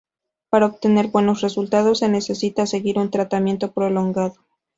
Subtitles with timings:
[0.49, 4.33] Para obtener buenos resultados se necesita seguir un tratamiento prolongado.